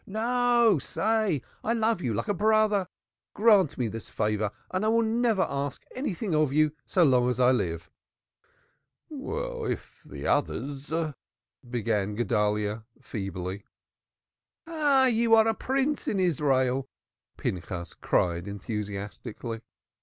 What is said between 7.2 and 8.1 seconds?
as I live."